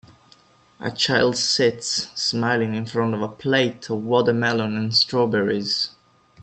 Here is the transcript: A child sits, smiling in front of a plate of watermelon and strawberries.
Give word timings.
A 0.79 0.89
child 0.89 1.37
sits, 1.37 2.07
smiling 2.19 2.73
in 2.73 2.87
front 2.87 3.13
of 3.13 3.21
a 3.21 3.27
plate 3.27 3.87
of 3.87 4.01
watermelon 4.03 4.75
and 4.75 4.95
strawberries. 4.95 5.91